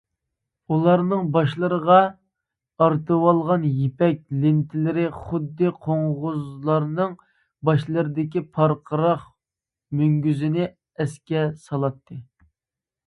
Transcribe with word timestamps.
ئۇلارنىڭ 0.75 1.27
باشلىرىغا 1.33 1.97
ئارتىۋالغان 2.85 3.67
يىپەك 3.81 4.23
لېنتىلىرى 4.45 5.03
خۇددى 5.19 5.69
قوڭغۇزلارنىڭ 5.87 7.13
باشلىرىدىكى 7.71 8.43
پارقىراق 8.57 9.27
مۈڭگۈزىنى 10.01 10.65
ئەسكە 10.71 11.45
سالاتتى. 11.67 12.19